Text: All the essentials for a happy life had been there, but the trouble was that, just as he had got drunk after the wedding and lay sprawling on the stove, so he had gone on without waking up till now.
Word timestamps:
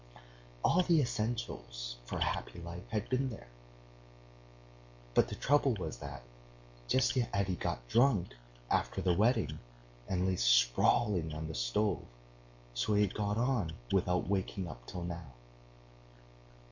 All 0.63 0.81
the 0.81 0.99
essentials 0.99 1.97
for 2.05 2.17
a 2.17 2.23
happy 2.23 2.59
life 2.59 2.89
had 2.89 3.07
been 3.07 3.29
there, 3.29 3.49
but 5.13 5.27
the 5.29 5.35
trouble 5.35 5.75
was 5.75 5.97
that, 5.99 6.23
just 6.87 7.11
as 7.15 7.23
he 7.23 7.29
had 7.31 7.59
got 7.59 7.87
drunk 7.87 8.33
after 8.71 8.99
the 8.99 9.13
wedding 9.13 9.59
and 10.07 10.25
lay 10.25 10.37
sprawling 10.37 11.35
on 11.35 11.47
the 11.47 11.53
stove, 11.53 12.01
so 12.73 12.95
he 12.95 13.03
had 13.03 13.13
gone 13.13 13.37
on 13.37 13.73
without 13.91 14.27
waking 14.27 14.67
up 14.67 14.87
till 14.87 15.03
now. 15.03 15.33